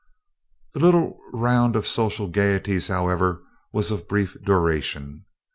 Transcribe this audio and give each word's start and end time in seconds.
The 0.73 0.79
little 0.79 1.19
round 1.31 1.75
of 1.75 1.85
social 1.85 2.27
gayeties, 2.27 2.87
however, 2.87 3.43
was 3.71 3.91
of 3.91 4.07
brief 4.07 4.35
duration. 4.43 5.25